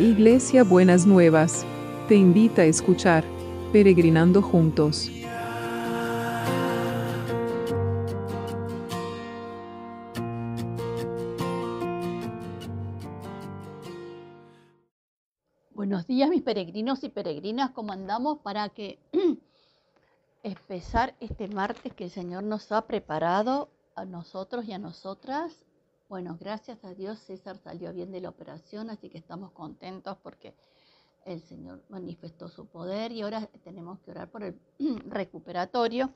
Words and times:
Iglesia 0.00 0.64
Buenas 0.64 1.04
Nuevas, 1.04 1.66
te 2.08 2.14
invita 2.14 2.62
a 2.62 2.64
escuchar 2.64 3.22
Peregrinando 3.70 4.40
Juntos. 4.40 5.10
Buenos 15.74 16.06
días 16.06 16.30
mis 16.30 16.40
peregrinos 16.40 17.04
y 17.04 17.10
peregrinas, 17.10 17.72
¿cómo 17.72 17.92
andamos 17.92 18.38
para 18.38 18.70
que 18.70 18.98
empezar 20.42 21.14
este 21.20 21.46
martes 21.48 21.92
que 21.92 22.04
el 22.04 22.10
Señor 22.10 22.44
nos 22.44 22.72
ha 22.72 22.86
preparado 22.86 23.68
a 23.96 24.06
nosotros 24.06 24.64
y 24.64 24.72
a 24.72 24.78
nosotras 24.78 25.66
bueno, 26.10 26.36
gracias 26.40 26.84
a 26.84 26.92
Dios 26.92 27.20
César 27.20 27.56
salió 27.56 27.92
bien 27.92 28.10
de 28.10 28.20
la 28.20 28.30
operación, 28.30 28.90
así 28.90 29.08
que 29.08 29.18
estamos 29.18 29.52
contentos 29.52 30.18
porque 30.24 30.56
el 31.24 31.40
Señor 31.40 31.84
manifestó 31.88 32.48
su 32.48 32.66
poder 32.66 33.12
y 33.12 33.22
ahora 33.22 33.46
tenemos 33.62 34.00
que 34.00 34.10
orar 34.10 34.28
por 34.28 34.42
el 34.42 34.60
recuperatorio, 35.06 36.12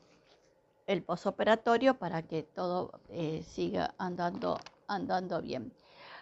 el 0.89 1.05
posoperatorio, 1.05 1.97
para 1.97 2.23
que 2.23 2.43
todo 2.43 2.91
eh, 3.09 3.45
siga 3.47 3.95
andando, 3.97 4.59
andando 4.89 5.41
bien. 5.41 5.73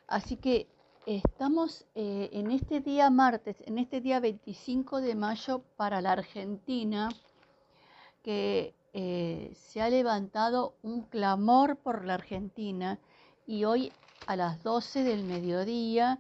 Así 0.07 0.37
que 0.37 0.69
estamos 1.07 1.87
eh, 1.95 2.29
en 2.35 2.51
este 2.51 2.81
día 2.81 3.09
martes, 3.09 3.57
en 3.65 3.79
este 3.79 4.03
día 4.03 4.21
25 4.21 5.01
de 5.01 5.15
mayo 5.15 5.63
para 5.77 6.03
la 6.03 6.13
Argentina, 6.13 7.09
que 8.23 8.75
eh, 8.93 9.51
se 9.55 9.81
ha 9.81 9.89
levantado 9.89 10.75
un 10.83 11.05
clamor 11.05 11.77
por 11.77 12.05
la 12.05 12.15
Argentina 12.15 13.01
y 13.53 13.67
hoy 13.67 13.93
a 14.27 14.35
las 14.35 14.63
12 14.63 15.05
del 15.05 15.25
mediodía 15.25 16.19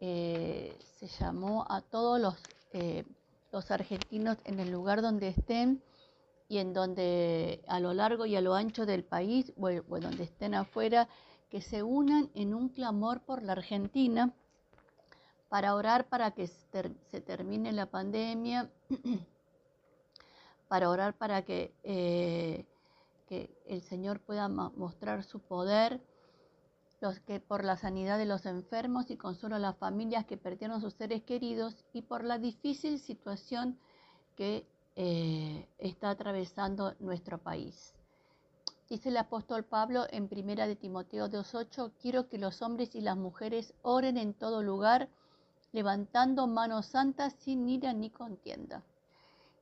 eh, 0.00 0.76
se 0.98 1.06
llamó 1.06 1.64
a 1.66 1.80
todos 1.80 2.20
los, 2.20 2.34
eh, 2.74 3.06
los 3.50 3.70
argentinos 3.70 4.36
en 4.44 4.60
el 4.60 4.70
lugar 4.70 5.00
donde 5.00 5.28
estén 5.28 5.82
y 6.46 6.58
en 6.58 6.74
donde 6.74 7.64
a 7.68 7.80
lo 7.80 7.94
largo 7.94 8.26
y 8.26 8.36
a 8.36 8.42
lo 8.42 8.54
ancho 8.54 8.84
del 8.84 9.02
país 9.02 9.50
o, 9.56 9.70
donde 9.98 10.24
estén 10.24 10.54
afuera, 10.54 11.08
que 11.48 11.62
se 11.62 11.82
unan 11.82 12.30
en 12.34 12.52
un 12.52 12.68
clamor 12.68 13.22
por 13.22 13.42
la 13.42 13.52
Argentina 13.52 14.34
para 15.48 15.74
orar 15.74 16.06
para 16.10 16.32
que 16.32 16.48
se, 16.48 17.20
termine 17.22 17.72
la 17.72 17.86
pandemia, 17.86 18.70
para 20.68 20.90
orar 20.90 21.14
para 21.14 21.40
que, 21.46 21.72
eh, 21.82 22.66
que 23.26 23.48
el 23.64 23.80
Señor 23.80 24.20
pueda 24.20 24.48
mostrar 24.48 25.24
su 25.24 25.40
poder 25.40 26.02
los 27.00 27.20
que 27.20 27.40
por 27.40 27.64
la 27.64 27.76
sanidad 27.76 28.18
de 28.18 28.26
los 28.26 28.46
enfermos 28.46 29.10
y 29.10 29.16
consuelo 29.16 29.56
a 29.56 29.60
las 29.60 29.76
familias 29.76 30.26
que 30.26 30.36
perdieron 30.36 30.80
sus 30.80 30.94
seres 30.94 31.22
queridos 31.22 31.84
y 31.92 32.02
por 32.02 32.24
la 32.24 32.38
difícil 32.38 32.98
situación 32.98 33.78
que 34.36 34.66
eh, 34.96 35.68
está 35.78 36.10
atravesando 36.10 36.94
nuestro 36.98 37.38
país. 37.38 37.94
Dice 38.88 39.10
el 39.10 39.16
apóstol 39.18 39.64
Pablo 39.64 40.06
en 40.10 40.28
primera 40.28 40.66
de 40.66 40.74
Timoteo 40.74 41.28
2.8, 41.28 41.92
quiero 42.00 42.28
que 42.28 42.38
los 42.38 42.62
hombres 42.62 42.94
y 42.94 43.00
las 43.00 43.16
mujeres 43.16 43.74
oren 43.82 44.16
en 44.16 44.32
todo 44.34 44.62
lugar, 44.62 45.08
levantando 45.72 46.46
manos 46.46 46.86
santas 46.86 47.34
sin 47.34 47.68
ira 47.68 47.92
ni 47.92 48.10
contienda. 48.10 48.82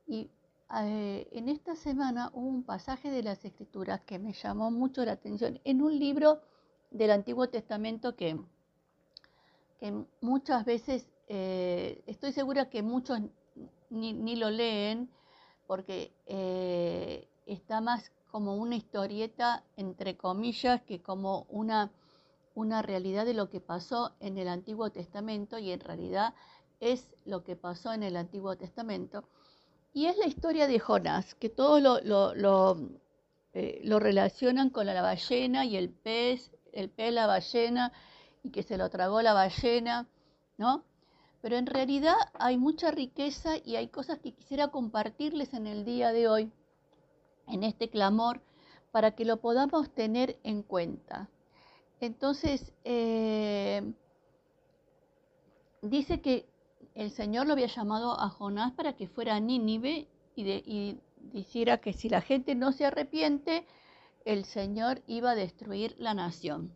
Y 0.07 0.31
eh, 0.81 1.27
en 1.33 1.49
esta 1.49 1.75
semana 1.75 2.29
hubo 2.33 2.47
un 2.47 2.63
pasaje 2.63 3.11
de 3.11 3.21
las 3.21 3.43
Escrituras 3.43 4.01
que 4.01 4.17
me 4.17 4.33
llamó 4.33 4.71
mucho 4.71 5.03
la 5.03 5.11
atención 5.11 5.59
en 5.65 5.81
un 5.81 5.99
libro 5.99 6.41
del 6.91 7.11
Antiguo 7.11 7.49
Testamento 7.49 8.15
que, 8.15 8.39
que 9.79 9.93
muchas 10.21 10.65
veces, 10.65 11.07
eh, 11.27 12.01
estoy 12.07 12.31
segura 12.31 12.69
que 12.69 12.81
muchos 12.81 13.19
ni, 13.89 14.35
lo 14.35 14.49
leen 14.49 15.09
porque 15.65 16.13
eh, 16.25 17.27
está 17.45 17.81
más 17.81 18.11
como 18.31 18.55
una 18.55 18.75
historieta, 18.75 19.63
entre 19.75 20.17
comillas, 20.17 20.81
que 20.81 21.01
como 21.01 21.45
una, 21.49 21.91
una 22.55 22.81
realidad 22.81 23.25
de 23.25 23.33
lo 23.33 23.49
que 23.49 23.59
pasó 23.59 24.15
en 24.19 24.37
el 24.37 24.47
Antiguo 24.47 24.89
Testamento 24.91 25.57
y 25.57 25.71
en 25.71 25.79
realidad 25.79 26.33
es 26.79 27.09
lo 27.25 27.43
que 27.43 27.55
pasó 27.55 27.93
en 27.93 28.03
el 28.03 28.15
Antiguo 28.15 28.55
Testamento. 28.57 29.23
Y 29.93 30.05
es 30.05 30.17
la 30.17 30.27
historia 30.27 30.67
de 30.67 30.79
Jonás, 30.79 31.33
que 31.35 31.49
todos 31.49 31.81
lo, 31.81 31.99
lo, 32.03 32.77
eh, 33.53 33.81
lo 33.83 33.99
relacionan 33.99 34.69
con 34.69 34.85
la 34.85 35.01
ballena 35.01 35.65
y 35.65 35.77
el 35.77 35.89
pez 35.89 36.51
el 36.77 36.89
pez 36.89 37.11
la 37.11 37.27
ballena 37.27 37.91
y 38.43 38.51
que 38.51 38.63
se 38.63 38.77
lo 38.77 38.89
tragó 38.89 39.21
la 39.21 39.33
ballena, 39.33 40.07
¿no? 40.57 40.83
Pero 41.41 41.57
en 41.57 41.65
realidad 41.65 42.15
hay 42.33 42.57
mucha 42.57 42.91
riqueza 42.91 43.57
y 43.63 43.75
hay 43.75 43.87
cosas 43.87 44.19
que 44.19 44.33
quisiera 44.33 44.69
compartirles 44.69 45.53
en 45.53 45.67
el 45.67 45.85
día 45.85 46.11
de 46.11 46.27
hoy, 46.27 46.51
en 47.47 47.63
este 47.63 47.89
clamor, 47.89 48.41
para 48.91 49.11
que 49.11 49.25
lo 49.25 49.37
podamos 49.37 49.89
tener 49.93 50.37
en 50.43 50.63
cuenta. 50.63 51.29
Entonces, 51.99 52.73
eh, 52.83 53.81
dice 55.81 56.21
que 56.21 56.47
el 56.93 57.11
Señor 57.11 57.47
lo 57.47 57.53
había 57.53 57.67
llamado 57.67 58.19
a 58.19 58.29
Jonás 58.29 58.71
para 58.73 58.93
que 58.93 59.07
fuera 59.07 59.35
a 59.35 59.39
Nínive 59.39 60.07
y, 60.35 60.43
y 60.43 60.99
dijera 61.31 61.79
que 61.79 61.93
si 61.93 62.09
la 62.09 62.21
gente 62.21 62.55
no 62.55 62.71
se 62.71 62.85
arrepiente, 62.85 63.65
el 64.27 64.43
Señor 64.43 65.01
iba 65.07 65.31
a 65.31 65.35
destruir 65.35 65.95
la 65.99 66.13
nación. 66.13 66.73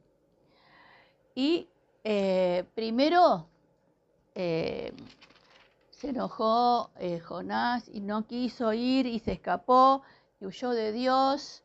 Y 1.36 1.68
eh, 2.06 2.64
primero 2.76 3.46
eh, 4.36 4.94
se 5.90 6.10
enojó 6.10 6.92
eh, 6.98 7.20
Jonás 7.20 7.90
y 7.90 8.00
no 8.00 8.26
quiso 8.26 8.72
ir 8.72 9.06
y 9.06 9.20
se 9.20 9.34
escapó 9.34 10.02
y 10.40 10.46
huyó 10.46 10.70
de 10.70 10.94
Dios. 10.94 11.62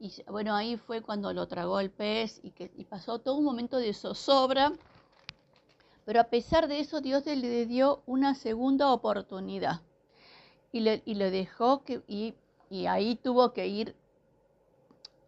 Y 0.00 0.12
bueno, 0.28 0.56
ahí 0.56 0.76
fue 0.76 1.02
cuando 1.02 1.32
lo 1.32 1.46
tragó 1.46 1.78
el 1.78 1.90
pez 1.90 2.40
y, 2.42 2.50
que, 2.50 2.68
pasó 2.90 3.20
todo 3.20 3.36
un 3.36 3.44
momento 3.44 3.76
de 3.76 3.94
zozobra. 3.94 4.72
Pero 6.04 6.20
a 6.20 6.24
pesar 6.24 6.66
de 6.66 6.80
eso, 6.80 7.00
Dios 7.00 7.24
le 7.26 7.66
dio 7.66 8.02
una 8.06 8.34
segunda 8.34 8.90
oportunidad 8.90 9.82
y 10.72 10.80
le, 10.80 11.30
dejó 11.30 11.84
que, 11.84 12.02
y, 12.08 12.34
y 12.70 12.86
ahí 12.86 13.14
tuvo 13.14 13.52
que 13.52 13.68
ir 13.68 13.94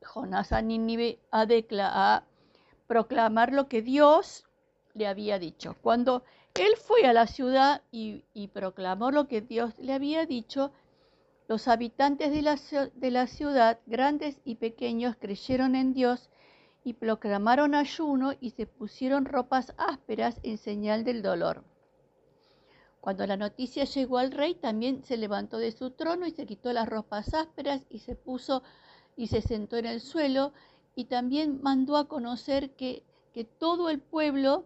Jonás 0.03 0.53
a 0.53 0.63
Nínive 0.63 1.19
a, 1.31 1.47
a 1.47 2.25
proclamar 2.87 3.53
lo 3.53 3.69
que 3.69 3.83
Dios 3.83 4.45
le 4.95 5.07
había 5.07 5.39
dicho. 5.39 5.77
Cuando 5.83 6.25
él 6.55 6.77
fue 6.77 7.07
a 7.07 7.13
la 7.13 7.27
ciudad 7.27 7.83
y, 7.93 8.25
proclamó 8.49 9.11
lo 9.11 9.29
que 9.29 9.41
Dios 9.41 9.79
le 9.79 9.93
había 9.93 10.27
dicho, 10.27 10.73
los 11.49 11.69
habitantes 11.69 12.33
de 12.33 12.43
la, 12.43 12.59
de 12.95 13.11
la 13.11 13.27
ciudad, 13.27 13.79
grandes 13.87 14.41
y 14.45 14.57
pequeños, 14.57 15.17
creyeron 15.19 15.75
en 15.75 15.95
Dios 15.95 16.31
y 16.85 16.95
proclamaron 16.95 17.75
ayuno 17.75 18.33
y 18.41 18.51
se 18.51 18.67
pusieron 18.67 19.25
ropas 19.25 19.75
ásperas 19.77 20.41
en 20.43 20.59
señal 20.59 21.05
del 21.05 21.23
dolor. 21.23 21.65
Cuando 23.01 23.27
la 23.27 23.37
noticia 23.37 23.85
llegó 23.85 24.19
al 24.19 24.31
rey, 24.31 24.55
también 24.55 25.03
se 25.05 25.17
levantó 25.17 25.59
de 25.59 25.73
su 25.73 25.91
trono 25.91 26.27
y 26.27 26.33
se 26.33 26.47
quitó 26.47 26.73
las 26.73 26.89
ropas 26.89 27.33
ásperas 27.33 27.87
y 27.89 28.01
se 28.01 28.15
puso 28.15 28.63
y 29.17 29.29
se 29.29 29.43
sentó 29.43 29.77
en 29.77 29.87
el 29.87 30.01
suelo 30.01 30.53
y 30.95 31.05
también 31.07 31.61
mandó 31.63 31.97
a 31.97 32.09
conocer 32.09 32.71
que, 32.71 33.03
que 33.33 33.45
todo 33.45 33.91
el 33.91 34.01
pueblo 34.01 34.65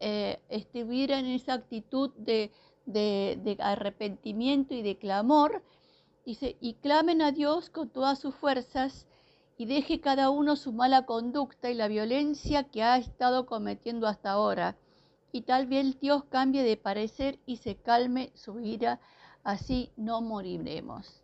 eh, 0.00 0.40
estuviera 0.48 1.18
en 1.18 1.26
esa 1.26 1.54
actitud 1.54 2.10
de, 2.16 2.52
de, 2.86 3.56
arrepentimiento 3.60 4.74
y 4.74 4.82
de 4.82 4.96
clamor. 4.96 5.62
Dice, 6.24 6.56
y 6.60 6.74
clamen 6.74 7.22
a 7.22 7.32
Dios 7.32 7.70
con 7.70 7.88
todas 7.88 8.18
sus 8.18 8.34
fuerzas 8.34 9.06
y 9.56 9.66
deje 9.66 10.00
cada 10.00 10.30
uno 10.30 10.56
su 10.56 10.72
mala 10.72 11.04
conducta 11.04 11.70
y 11.70 11.74
la 11.74 11.88
violencia 11.88 12.64
que 12.64 12.82
ha 12.82 12.96
estado 12.96 13.46
cometiendo 13.46 14.06
hasta 14.06 14.30
ahora. 14.30 14.76
Y 15.32 15.42
tal 15.42 15.66
vez 15.66 15.98
Dios 16.00 16.24
cambie 16.24 16.62
de 16.62 16.76
parecer 16.76 17.38
y 17.44 17.56
se 17.56 17.76
calme 17.76 18.30
su 18.34 18.60
ira, 18.60 19.00
así 19.42 19.90
no 19.96 20.20
moriremos. 20.20 21.22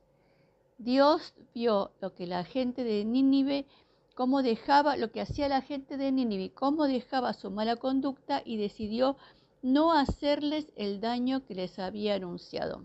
Dios 0.79 1.35
vio 1.55 1.93
lo 2.01 2.15
que 2.15 2.27
la 2.27 2.45
gente 2.45 2.85
de 2.85 3.05
Nínive, 3.05 3.67
cómo 4.15 4.43
dejaba, 4.43 4.97
lo 4.97 5.11
que 5.11 5.21
hacía 5.21 5.49
la 5.49 5.63
gente 5.63 5.97
de 5.97 6.13
Nínive, 6.13 6.53
cómo 6.53 6.87
dejaba 6.87 7.33
su 7.33 7.51
mala 7.51 7.77
conducta 7.77 8.43
y 8.45 8.57
decidió 8.57 9.17
no 9.63 9.93
hacerles 9.93 10.67
el 10.77 11.01
daño 11.01 11.45
que 11.47 11.55
les 11.55 11.79
había 11.79 12.15
anunciado. 12.15 12.83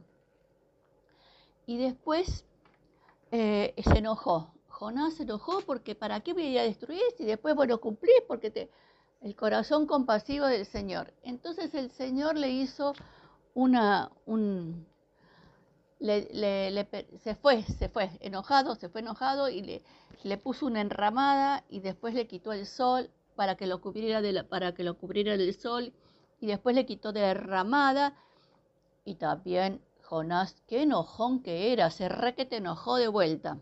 Y 1.65 1.77
después 1.77 2.45
eh, 3.31 3.73
se 3.83 3.97
enojó. 3.97 4.53
Jonás 4.67 5.15
se 5.15 5.23
enojó 5.23 5.61
porque 5.61 5.93
¿para 5.93 6.21
qué 6.21 6.33
voy 6.33 6.57
a 6.57 6.63
destruir 6.63 7.01
si 7.17 7.25
después 7.25 7.53
bueno 7.53 7.81
cumplí 7.81 8.13
porque 8.27 8.49
te, 8.49 8.69
el 9.21 9.35
corazón 9.35 9.85
compasivo 9.85 10.45
del 10.45 10.65
Señor. 10.65 11.13
Entonces 11.23 11.73
el 11.73 11.91
Señor 11.91 12.37
le 12.37 12.49
hizo 12.49 12.93
una, 13.53 14.11
un, 14.25 14.87
le, 15.99 16.87
se 17.17 17.35
fue, 17.35 17.63
se 17.63 17.89
fue 17.89 18.09
enojado, 18.21 18.75
se 18.75 18.89
fue 18.89 19.01
enojado 19.01 19.49
y 19.49 19.61
le, 19.61 19.83
le, 20.23 20.37
puso 20.37 20.65
una 20.65 20.81
enramada 20.81 21.65
y 21.69 21.81
después 21.81 22.13
le 22.13 22.27
quitó 22.27 22.53
el 22.53 22.65
sol 22.65 23.09
para 23.35 23.55
que 23.55 23.67
lo 23.67 23.81
cubriera, 23.81 24.21
de 24.21 24.43
para 24.43 24.73
que 24.73 24.83
lo 24.83 24.97
cubriera 24.97 25.37
del 25.37 25.53
sol 25.59 25.93
y 26.39 26.47
después 26.47 26.75
le 26.75 26.85
quitó 26.85 27.11
de 27.11 27.21
derramada 27.21 28.15
y 29.05 29.15
también 29.15 29.81
Jonás, 30.03 30.55
qué 30.67 30.83
enojón 30.83 31.43
que 31.43 31.71
era, 31.71 31.91
se 31.91 32.09
re 32.09 32.33
que 32.33 32.45
te 32.45 32.57
enojó 32.57 32.95
de 32.95 33.07
vuelta. 33.07 33.59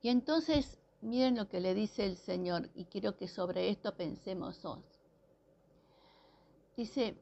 Y 0.00 0.08
entonces, 0.08 0.78
miren 1.00 1.36
lo 1.36 1.48
que 1.48 1.60
le 1.60 1.74
dice 1.74 2.04
el 2.04 2.16
Señor, 2.16 2.70
y 2.74 2.84
quiero 2.84 3.16
que 3.16 3.26
sobre 3.26 3.70
esto 3.70 3.96
pensemos 3.96 4.64
hoy. 4.64 4.80
Dice, 6.76 7.16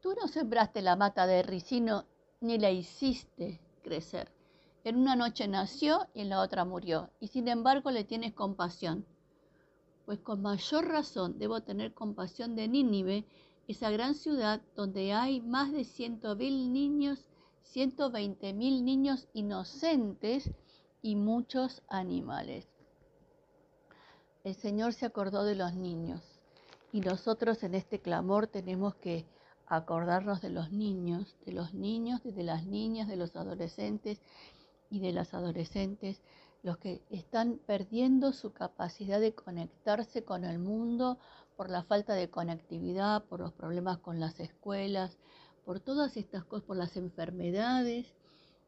tú 0.00 0.14
no 0.20 0.28
sembraste 0.28 0.82
la 0.82 0.96
mata 0.96 1.26
de 1.26 1.42
ricino 1.42 2.04
ni 2.40 2.58
la 2.58 2.70
hiciste 2.70 3.60
crecer. 3.82 4.32
En 4.82 4.96
una 4.96 5.14
noche 5.14 5.46
nació 5.46 6.08
y 6.14 6.22
en 6.22 6.30
la 6.30 6.40
otra 6.40 6.64
murió, 6.64 7.10
y 7.20 7.28
sin 7.28 7.48
embargo 7.48 7.90
le 7.90 8.04
tienes 8.04 8.32
compasión. 8.32 9.04
Pues 10.06 10.18
con 10.20 10.40
mayor 10.40 10.88
razón 10.88 11.38
debo 11.38 11.60
tener 11.60 11.92
compasión 11.92 12.56
de 12.56 12.66
Nínive, 12.66 13.26
esa 13.68 13.90
gran 13.90 14.14
ciudad 14.14 14.62
donde 14.74 15.12
hay 15.12 15.40
más 15.42 15.70
de 15.70 15.84
ciento 15.84 16.34
mil 16.34 16.72
niños, 16.72 17.26
ciento 17.62 18.10
veinte 18.10 18.52
mil 18.52 18.84
niños 18.84 19.28
inocentes 19.34 20.50
y 21.02 21.14
muchos 21.14 21.82
animales. 21.88 22.66
El 24.42 24.54
Señor 24.54 24.94
se 24.94 25.06
acordó 25.06 25.44
de 25.44 25.54
los 25.54 25.74
niños 25.74 26.22
y 26.90 27.00
nosotros 27.00 27.62
en 27.62 27.74
este 27.74 28.00
clamor 28.00 28.46
tenemos 28.46 28.94
que 28.94 29.26
acordarnos 29.70 30.40
de 30.42 30.50
los 30.50 30.72
niños, 30.72 31.36
de 31.46 31.52
los 31.52 31.74
niños, 31.74 32.22
de 32.24 32.42
las 32.42 32.66
niñas, 32.66 33.06
de 33.06 33.16
los 33.16 33.36
adolescentes 33.36 34.20
y 34.90 34.98
de 34.98 35.12
las 35.12 35.32
adolescentes, 35.32 36.20
los 36.64 36.76
que 36.78 37.02
están 37.08 37.60
perdiendo 37.66 38.32
su 38.32 38.52
capacidad 38.52 39.20
de 39.20 39.32
conectarse 39.32 40.24
con 40.24 40.44
el 40.44 40.58
mundo 40.58 41.18
por 41.56 41.70
la 41.70 41.84
falta 41.84 42.14
de 42.14 42.28
conectividad, 42.28 43.24
por 43.24 43.40
los 43.40 43.52
problemas 43.52 43.98
con 43.98 44.18
las 44.18 44.40
escuelas, 44.40 45.16
por 45.64 45.78
todas 45.78 46.16
estas 46.16 46.44
cosas, 46.44 46.66
por 46.66 46.76
las 46.76 46.96
enfermedades, 46.96 48.12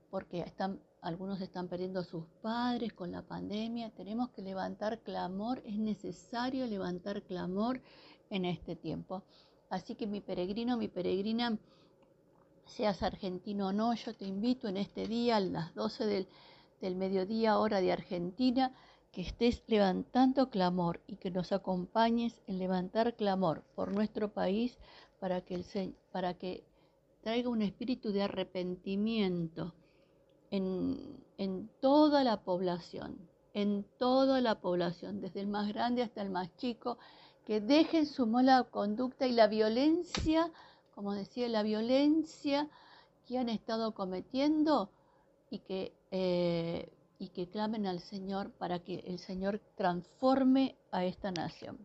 porque 0.09 0.41
están, 0.41 0.81
algunos 1.01 1.41
están 1.41 1.67
perdiendo 1.67 2.01
a 2.01 2.05
sus 2.05 2.27
padres 2.43 2.93
con 2.93 3.11
la 3.11 3.23
pandemia. 3.23 3.91
Tenemos 3.91 4.31
que 4.31 4.43
levantar 4.43 5.01
clamor, 5.01 5.63
es 5.67 5.79
necesario 5.79 6.65
levantar 6.67 7.23
clamor 7.23 7.83
en 8.31 8.45
este 8.45 8.77
tiempo. 8.77 9.25
Así 9.73 9.95
que 9.95 10.07
mi 10.07 10.21
peregrino, 10.21 10.77
mi 10.77 10.89
peregrina, 10.89 11.59
seas 12.67 13.03
argentino 13.03 13.69
o 13.69 13.73
no, 13.73 13.95
yo 13.95 14.15
te 14.15 14.27
invito 14.27 14.69
en 14.69 14.77
este 14.77 15.07
día 15.07 15.37
a 15.37 15.41
las 15.41 15.75
12 15.75 16.05
del, 16.05 16.29
del 16.83 16.95
mediodía 16.95 17.59
hora 17.59 17.81
de 17.81 17.91
Argentina 17.91 18.75
que 19.13 19.23
estés 19.23 19.63
levantando 19.69 20.51
clamor 20.51 21.01
y 21.07 21.17
que 21.17 21.31
nos 21.31 21.53
acompañes 21.53 22.43
en 22.47 22.59
levantar 22.59 23.17
clamor 23.17 23.65
por 23.75 23.95
nuestro 23.95 24.31
país 24.35 24.77
para 25.19 25.41
que, 25.41 25.55
el, 25.55 25.65
para 26.11 26.35
que 26.35 26.67
traiga 27.23 27.49
un 27.49 27.63
espíritu 27.63 28.13
de 28.13 28.25
arrepentimiento 28.25 29.75
en, 30.51 31.25
en 31.39 31.71
toda 31.81 32.25
la 32.25 32.43
población, 32.45 33.27
en 33.55 33.87
toda 33.97 34.43
la 34.43 34.61
población, 34.61 35.23
desde 35.23 35.41
el 35.41 35.47
más 35.47 35.69
grande 35.69 36.03
hasta 36.03 36.21
el 36.21 36.29
más 36.29 36.55
chico, 36.59 36.99
que 37.47 37.61
dejen 37.61 38.07
su 38.07 38.27
mala 38.27 38.65
conducta 38.65 39.27
y 39.27 39.33
la 39.33 39.49
violencia, 39.49 40.51
como 40.95 41.15
decía, 41.15 41.49
la 41.49 41.63
violencia 41.63 42.69
que 43.27 43.39
han 43.39 43.49
estado 43.49 43.93
cometiendo 43.95 44.91
y 45.51 45.59
que, 45.61 45.93
eh, 46.11 46.93
y 47.19 47.29
que 47.29 47.49
clamen 47.49 47.87
al 47.87 48.01
Señor 48.01 48.51
para 48.53 48.79
que 48.81 49.01
el 49.07 49.19
Señor 49.19 49.61
transforme 49.77 50.77
a 50.91 51.05
esta 51.05 51.31
nación. 51.31 51.79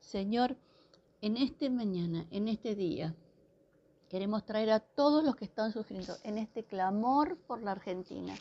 Señor, 0.00 0.56
en 1.20 1.36
este 1.36 1.70
mañana, 1.70 2.26
en 2.30 2.48
este 2.48 2.74
día, 2.74 3.14
queremos 4.10 4.44
traer 4.44 4.70
a 4.70 4.80
todos 4.80 5.24
los 5.24 5.36
que 5.36 5.46
están 5.46 5.72
sufriendo 5.72 6.14
en 6.22 6.38
este 6.38 6.64
clamor 6.64 7.38
por 7.46 7.62
la 7.62 7.72
Argentina, 7.72 8.34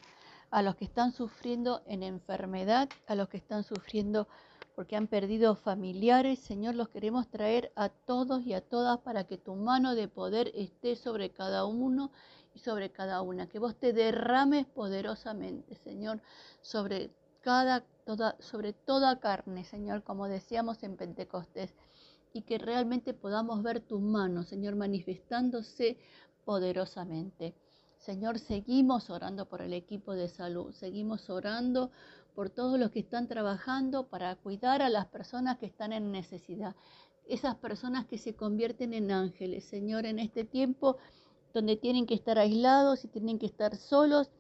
a 0.52 0.62
los 0.62 0.76
que 0.76 0.86
están 0.86 1.14
sufriendo 1.14 1.82
en 1.88 2.04
enfermedad, 2.04 2.90
a 3.08 3.16
los 3.16 3.30
que 3.30 3.38
están 3.38 3.64
sufriendo 3.64 4.28
porque 4.76 4.96
han 4.96 5.08
perdido 5.08 5.56
familiares. 5.56 6.40
Señor, 6.40 6.76
los 6.76 6.90
queremos 6.90 7.28
traer 7.30 7.72
a 7.76 7.90
todos 7.90 8.46
y 8.46 8.54
a 8.54 8.62
todas 8.62 9.00
para 9.00 9.26
que 9.26 9.38
tu 9.38 9.56
mano 9.56 9.96
de 9.96 10.08
poder 10.08 10.52
esté 10.56 10.96
sobre 10.96 11.30
cada 11.32 11.66
uno 11.66 12.12
y 12.54 12.60
sobre 12.60 12.92
cada 12.92 13.22
una. 13.22 13.48
Que 13.48 13.60
vos 13.60 13.76
te 13.76 13.94
derrames 13.94 14.66
poderosamente, 14.66 15.76
Señor, 15.76 16.22
sobre 16.62 17.12
toda, 17.44 19.20
carne, 19.20 19.64
Señor, 19.66 20.04
como 20.04 20.28
decíamos 20.28 20.84
en 20.84 20.98
Pentecostés. 20.98 21.76
Y 22.36 22.42
que 22.42 22.58
realmente 22.58 23.14
podamos 23.14 23.62
ver 23.62 23.80
tu 23.80 24.00
mano, 24.00 24.44
Señor, 24.44 24.76
manifestándose 24.76 25.98
poderosamente. 26.46 27.54
Señor, 28.04 28.38
seguimos 28.38 29.10
orando 29.10 29.46
por 29.46 29.62
el 29.62 29.72
equipo 29.72 30.14
de 30.14 30.28
salud, 30.28 30.74
seguimos 30.74 31.30
orando 31.30 31.90
por 32.36 32.50
todos 32.50 32.78
los 32.78 32.92
que 32.92 33.00
están 33.00 33.30
trabajando 33.30 34.08
para 34.08 34.36
cuidar 34.36 34.82
a 34.82 34.90
las 34.90 35.06
personas 35.06 35.58
que 35.58 35.68
están 35.68 35.94
en 35.94 36.12
necesidad, 36.12 36.76
esas 37.30 37.56
personas 37.56 38.06
que 38.06 38.18
se 38.18 38.36
convierten 38.36 38.94
en 38.94 39.10
ángeles, 39.10 39.64
Señor, 39.64 40.06
en 40.06 40.20
este 40.20 40.44
tiempo 40.44 40.98
donde 41.54 41.78
tienen 41.78 42.06
que 42.06 42.16
estar 42.16 42.38
aislados 42.38 43.06
y 43.06 43.08
tienen 43.08 43.40
que 43.40 43.46
estar 43.46 43.78
solos. 43.78 44.32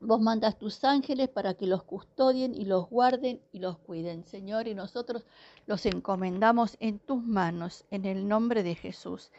Vos 0.00 0.20
mandas 0.20 0.58
tus 0.58 0.84
ángeles 0.84 1.30
para 1.30 1.54
que 1.54 1.66
los 1.66 1.84
custodien 1.84 2.54
y 2.54 2.66
los 2.66 2.90
guarden 2.90 3.40
y 3.50 3.60
los 3.60 3.78
cuiden, 3.78 4.26
Señor, 4.26 4.68
y 4.68 4.74
nosotros 4.74 5.24
los 5.64 5.86
encomendamos 5.86 6.76
en 6.80 6.98
tus 6.98 7.22
manos, 7.22 7.86
en 7.90 8.04
el 8.04 8.28
nombre 8.28 8.62
de 8.62 8.74
Jesús 8.74 9.30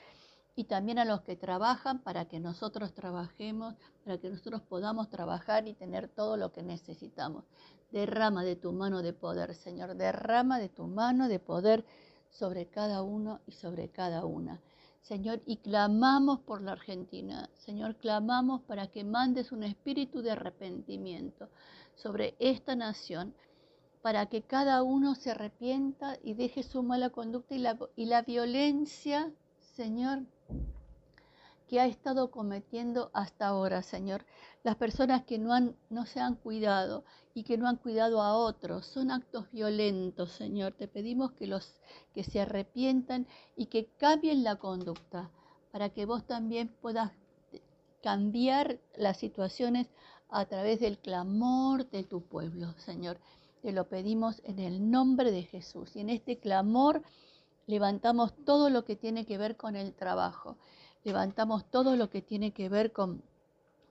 y 0.59 0.65
también 0.65 0.99
a 0.99 1.05
los 1.05 1.21
que 1.21 1.37
trabajan 1.37 1.99
para 1.99 2.25
que 2.25 2.41
nosotros 2.41 2.93
trabajemos, 2.93 3.75
para 4.03 4.17
que 4.17 4.29
nosotros 4.29 4.61
podamos 4.61 5.09
trabajar 5.09 5.69
y 5.69 5.73
tener 5.73 6.09
todo 6.09 6.35
lo 6.35 6.51
que 6.51 6.63
necesitamos. 6.63 7.45
Derrama 7.93 8.43
de 8.43 8.57
tu 8.57 8.73
mano 8.73 9.01
de 9.01 9.13
poder, 9.13 9.55
Señor, 9.55 9.95
derrama 9.95 10.59
de 10.59 10.67
tu 10.67 10.85
mano 10.85 11.29
de 11.29 11.39
poder 11.39 11.85
sobre 12.29 12.65
cada 12.65 13.03
uno 13.03 13.39
y 13.47 13.53
sobre 13.53 13.87
cada 13.87 14.25
una. 14.25 14.59
Señor, 15.01 15.41
y 15.45 15.55
clamamos 15.55 16.41
por 16.41 16.61
la 16.61 16.73
Argentina. 16.73 17.49
Señor, 17.53 17.95
clamamos 17.95 18.61
para 18.63 18.87
que 18.87 19.05
mandes 19.05 19.53
un 19.53 19.63
espíritu 19.63 20.21
de 20.21 20.31
arrepentimiento 20.31 21.47
sobre 21.95 22.35
esta 22.37 22.75
nación, 22.75 23.33
para 24.01 24.25
que 24.25 24.41
cada 24.41 24.83
uno 24.83 25.15
se 25.15 25.31
arrepienta 25.31 26.17
y 26.21 26.33
deje 26.33 26.63
su 26.63 26.83
mala 26.83 27.11
conducta 27.11 27.55
y 27.55 27.59
la, 27.59 27.79
y 27.95 28.07
la 28.07 28.23
violencia, 28.23 29.31
Señor, 29.57 30.23
que 31.69 31.79
ha 31.79 31.85
estado 31.85 32.31
cometiendo 32.31 33.11
hasta 33.13 33.47
ahora, 33.47 33.83
Señor. 33.83 34.25
Las 34.63 34.75
personas 34.75 35.23
que 35.23 35.37
no, 35.37 36.05
se 36.07 36.19
han 36.19 36.33
cuidado 36.33 37.05
y 37.35 37.43
que 37.43 37.59
no 37.59 37.67
han 37.67 37.77
cuidado 37.77 38.23
a 38.23 38.35
otros 38.35 38.87
son 38.87 39.11
actos 39.11 39.51
violentos, 39.51 40.31
Señor. 40.31 40.73
Te 40.73 40.87
pedimos 40.87 41.31
que, 41.33 41.45
los, 41.45 41.75
que 42.15 42.23
se 42.23 42.41
arrepientan 42.41 43.27
y 43.55 43.67
que 43.67 43.85
cambien 43.97 44.43
la 44.43 44.55
conducta 44.55 45.29
para 45.71 45.89
que 45.89 46.07
vos 46.07 46.25
también 46.25 46.69
puedas 46.81 47.11
cambiar 48.01 48.79
las 48.97 49.17
situaciones 49.17 49.87
a 50.29 50.45
través 50.45 50.79
del 50.79 50.97
clamor 50.97 51.87
de 51.91 52.03
tu 52.03 52.21
pueblo, 52.21 52.73
Señor. 52.79 53.19
Te 53.61 53.73
lo 53.73 53.87
pedimos 53.87 54.41
en 54.43 54.57
el 54.57 54.89
nombre 54.89 55.31
de 55.31 55.43
Jesús. 55.43 55.95
Y 55.95 55.99
en 55.99 56.09
este 56.09 56.39
clamor 56.39 57.03
levantamos 57.69 58.33
todo 58.45 58.71
lo 58.71 58.83
que 58.83 58.95
tiene 58.95 59.27
que 59.27 59.37
ver 59.37 59.55
con 59.55 59.75
el 59.75 59.93
trabajo. 59.93 60.57
Levantamos 61.03 61.69
todo 61.69 61.95
lo 61.95 62.09
que 62.09 62.23
tiene 62.23 62.51
que 62.51 62.67
ver 62.67 62.91
con, 62.91 63.21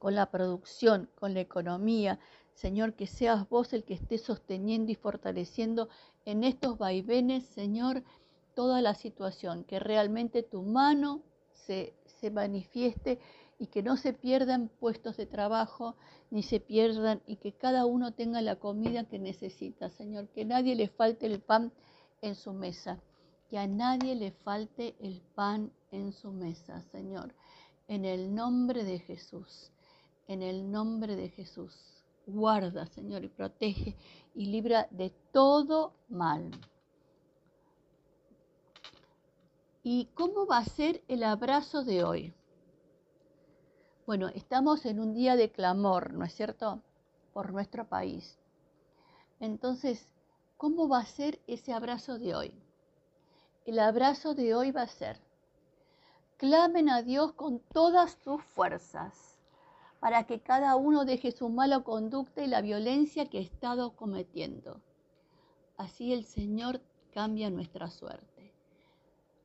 con 0.00 0.16
la 0.16 0.32
producción, 0.32 1.08
con 1.14 1.32
la 1.32 1.42
economía. 1.42 2.18
Señor, 2.54 2.94
que 2.94 3.06
seas 3.06 3.48
vos 3.48 3.72
el 3.72 3.84
que 3.84 3.94
esté 3.94 4.18
sosteniendo 4.18 4.90
y 4.90 4.96
fortaleciendo 4.96 5.88
en 6.24 6.42
estos 6.42 6.76
vaivenes, 6.76 7.44
Señor, 7.44 8.02
toda 8.56 8.82
la 8.82 8.94
situación, 8.94 9.62
que 9.62 9.78
realmente 9.78 10.42
tu 10.42 10.62
mano 10.62 11.22
se, 11.52 11.94
se 12.04 12.32
manifieste 12.32 13.20
y 13.60 13.68
que 13.68 13.84
no 13.84 13.96
se 13.96 14.12
pierdan 14.12 14.70
puestos 14.80 15.16
de 15.16 15.26
trabajo, 15.26 15.94
ni 16.32 16.42
se 16.42 16.58
pierdan, 16.58 17.22
y 17.26 17.36
que 17.36 17.52
cada 17.52 17.86
uno 17.86 18.12
tenga 18.12 18.42
la 18.42 18.56
comida 18.56 19.04
que 19.04 19.20
necesita, 19.20 19.88
Señor, 19.88 20.26
que 20.30 20.44
nadie 20.44 20.74
le 20.74 20.88
falte 20.88 21.26
el 21.26 21.38
pan 21.38 21.72
en 22.22 22.34
su 22.34 22.52
mesa 22.52 23.00
que 23.48 23.58
a 23.58 23.66
nadie 23.66 24.14
le 24.14 24.30
falte 24.30 24.94
el 25.00 25.22
pan 25.34 25.72
en 25.90 26.12
su 26.12 26.30
mesa, 26.30 26.82
Señor. 26.92 27.34
En 27.86 28.04
el 28.04 28.34
nombre 28.34 28.84
de 28.84 28.98
Jesús, 28.98 29.70
en 30.26 30.42
el 30.42 30.70
nombre 30.70 31.16
de 31.16 31.30
Jesús. 31.30 31.74
Guarda, 32.26 32.84
Señor, 32.86 33.24
y 33.24 33.28
protege 33.28 33.96
y 34.34 34.46
libra 34.46 34.86
de 34.90 35.10
todo 35.32 35.94
mal. 36.10 36.50
¿Y 39.82 40.06
cómo 40.14 40.46
va 40.46 40.58
a 40.58 40.64
ser 40.64 41.02
el 41.08 41.22
abrazo 41.22 41.82
de 41.84 42.04
hoy? 42.04 42.34
Bueno, 44.06 44.28
estamos 44.28 44.84
en 44.84 45.00
un 45.00 45.14
día 45.14 45.36
de 45.36 45.50
clamor, 45.50 46.12
¿no 46.12 46.26
es 46.26 46.34
cierto? 46.34 46.82
Por 47.32 47.52
nuestro 47.52 47.88
país. 47.88 48.38
Entonces, 49.40 50.06
¿cómo 50.58 50.88
va 50.88 50.98
a 50.98 51.06
ser 51.06 51.40
ese 51.46 51.72
abrazo 51.72 52.18
de 52.18 52.34
hoy? 52.34 52.67
El 53.64 53.78
abrazo 53.78 54.34
de 54.34 54.54
hoy 54.54 54.70
va 54.70 54.82
a 54.82 54.88
ser, 54.88 55.20
clamen 56.36 56.88
a 56.88 57.02
Dios 57.02 57.32
con 57.32 57.60
todas 57.60 58.16
sus 58.24 58.42
fuerzas 58.42 59.38
para 60.00 60.24
que 60.24 60.40
cada 60.40 60.76
uno 60.76 61.04
deje 61.04 61.32
su 61.32 61.48
mala 61.48 61.80
conducta 61.80 62.42
y 62.42 62.46
la 62.46 62.60
violencia 62.60 63.28
que 63.28 63.38
ha 63.38 63.42
estado 63.42 63.96
cometiendo. 63.96 64.80
Así 65.76 66.12
el 66.12 66.24
Señor 66.24 66.80
cambia 67.12 67.50
nuestra 67.50 67.90
suerte. 67.90 68.52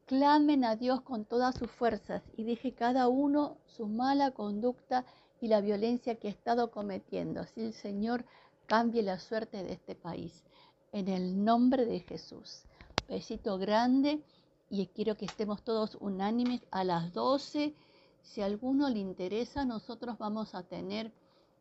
Clamen 0.06 0.64
a 0.64 0.76
Dios 0.76 1.02
con 1.02 1.26
todas 1.26 1.56
sus 1.56 1.72
fuerzas 1.72 2.24
y 2.38 2.44
deje 2.44 2.74
cada 2.74 3.08
uno 3.08 3.58
su 3.66 3.88
mala 3.88 4.32
conducta 4.32 5.06
y 5.42 5.48
la 5.48 5.62
violencia 5.62 6.16
que 6.16 6.28
ha 6.28 6.32
estado 6.32 6.72
cometiendo. 6.72 7.42
Así 7.42 7.62
el 7.62 7.74
Señor 7.74 8.26
cambie 8.68 9.02
la 9.02 9.20
suerte 9.20 9.64
de 9.64 9.74
este 9.74 9.96
país. 9.96 10.44
En 10.92 11.08
el 11.08 11.44
nombre 11.44 11.86
de 11.86 12.02
Jesús. 12.02 12.64
Besito 13.08 13.58
grande 13.58 14.24
y 14.70 14.88
quiero 14.88 15.18
que 15.18 15.26
estemos 15.26 15.64
todos 15.64 15.98
unánimes 16.00 16.62
a 16.72 16.84
las 16.84 17.14
12 17.14 17.76
si 18.24 18.42
a 18.42 18.46
alguno 18.46 18.90
le 18.90 19.00
interesa, 19.00 19.66
nosotros 19.66 20.18
vamos 20.18 20.56
a 20.56 20.64
tener 20.64 21.12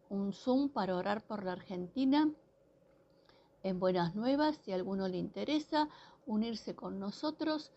un 0.08 0.32
Zoom 0.32 0.70
para 0.70 0.96
orar 0.96 1.26
por 1.26 1.44
la 1.44 1.52
Argentina 1.52 2.30
en 3.62 3.78
Buenas 3.78 4.14
Nuevas. 4.14 4.56
Si 4.64 4.72
a 4.72 4.76
alguno 4.76 5.08
le 5.08 5.18
interesa 5.18 5.88
unirse 6.24 6.74
con 6.74 6.98
nosotros, 6.98 7.72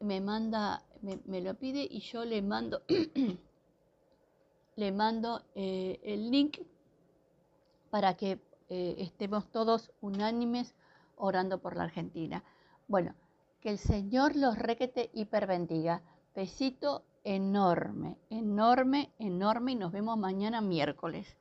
me 0.00 0.20
manda, 0.20 0.82
me, 1.02 1.40
lo 1.40 1.54
pide 1.54 1.86
y 1.88 2.00
yo 2.00 2.24
le 2.24 2.42
mando, 2.42 2.82
le 4.76 4.92
mando 4.92 5.44
eh, 5.54 6.00
el 6.02 6.30
link 6.30 6.58
para 7.90 8.16
que 8.16 8.40
eh, 8.70 8.96
estemos 8.98 9.52
todos 9.52 9.92
unánimes 10.00 10.74
orando 11.16 11.60
por 11.60 11.76
la 11.76 11.84
Argentina. 11.84 12.42
Bueno, 12.88 13.14
que 13.60 13.70
el 13.70 13.78
Señor 13.78 14.36
los 14.36 14.58
requete 14.58 15.10
hiperbendiga. 15.14 16.02
Besito 16.34 17.04
enorme, 17.24 18.18
enorme, 18.30 19.12
enorme 19.18 19.72
y 19.72 19.76
nos 19.76 19.92
vemos 19.92 20.18
mañana 20.18 20.60
miércoles. 20.60 21.36